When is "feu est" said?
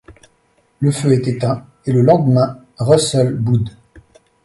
0.91-1.27